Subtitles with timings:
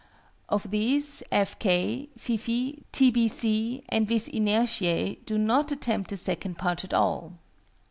[0.49, 1.59] Of these, F.
[1.59, 3.11] K., FIFEE, T.
[3.11, 3.27] B.
[3.27, 7.33] C., and VIS INERTIÆ do not attempt the second part at all.